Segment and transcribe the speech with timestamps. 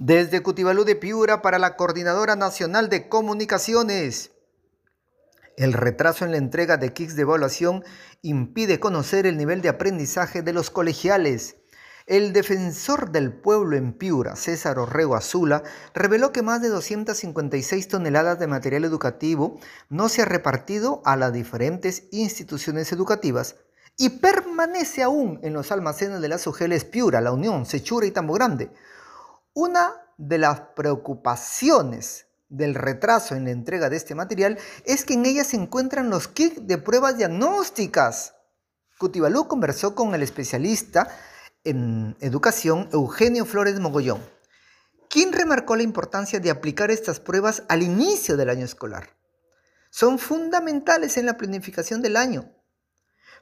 [0.00, 4.30] Desde Cutibalú de Piura para la Coordinadora Nacional de Comunicaciones.
[5.56, 7.82] El retraso en la entrega de kits de evaluación
[8.22, 11.56] impide conocer el nivel de aprendizaje de los colegiales.
[12.06, 18.38] El defensor del pueblo en Piura, César Orrego Azula, reveló que más de 256 toneladas
[18.38, 19.58] de material educativo
[19.88, 23.56] no se ha repartido a las diferentes instituciones educativas
[23.96, 28.34] y permanece aún en los almacenes de las UGELES Piura, La Unión, Sechura y Tambo
[28.34, 28.70] Grande
[29.58, 35.26] una de las preocupaciones del retraso en la entrega de este material es que en
[35.26, 38.36] ella se encuentran los kits de pruebas diagnósticas.
[38.98, 41.08] Cutibalú conversó con el especialista
[41.64, 44.22] en educación Eugenio Flores Mogollón,
[45.10, 49.16] quien remarcó la importancia de aplicar estas pruebas al inicio del año escolar.
[49.90, 52.48] Son fundamentales en la planificación del año.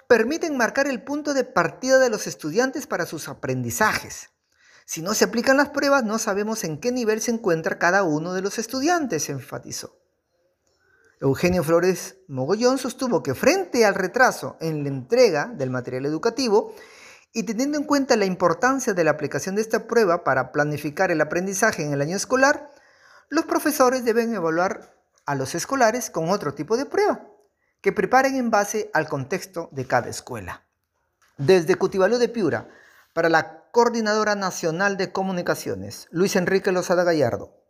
[0.09, 4.31] Permiten marcar el punto de partida de los estudiantes para sus aprendizajes
[4.87, 8.33] si no se aplican las pruebas, no sabemos en qué nivel se encuentra cada uno
[8.35, 9.99] de los estudiantes, enfatizó.
[11.21, 16.73] Eugenio Flores Mogollón sostuvo que frente al retraso en la entrega del material educativo
[17.33, 21.21] y teniendo en cuenta la importancia de la aplicación de esta prueba para planificar el
[21.21, 22.71] aprendizaje en el año escolar,
[23.29, 27.27] los profesores deben evaluar a los escolares con otro tipo de prueba,
[27.81, 30.65] que preparen en base al contexto de cada escuela.
[31.39, 32.69] Desde Cutibalú de Piura,
[33.17, 37.66] para la Coordinadora Nacional de Comunicaciones, Luis Enrique Lozada Gallardo.